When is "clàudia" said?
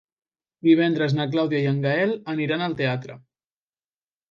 1.35-1.61